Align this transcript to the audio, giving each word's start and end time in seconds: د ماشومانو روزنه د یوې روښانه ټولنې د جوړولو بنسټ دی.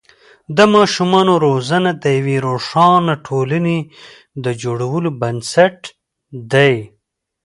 د 0.57 0.59
ماشومانو 0.75 1.33
روزنه 1.45 1.91
د 2.03 2.05
یوې 2.17 2.37
روښانه 2.47 3.13
ټولنې 3.27 3.77
د 4.43 4.45
جوړولو 4.61 5.09
بنسټ 5.21 5.77
دی. 6.53 6.73